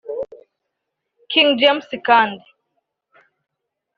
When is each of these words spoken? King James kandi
King 1.31 1.49
James 1.61 1.89
kandi 2.07 2.43